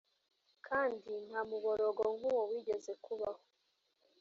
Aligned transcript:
kandi 0.67 1.11
nta 1.27 1.41
muborogo 1.49 2.03
nk 2.17 2.23
uwo 2.31 2.41
wigeze 2.51 2.91
kubaho 3.03 3.43